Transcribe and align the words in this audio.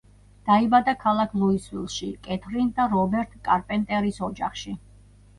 დაიბადა 0.49 0.93
ქალაქ 1.01 1.33
ლუისვილში 1.41 2.07
კეთრინ 2.27 2.71
და 2.79 2.85
რობერტ 2.93 3.35
კარპენტერის 3.49 4.17
ოჯახში. 4.29 4.75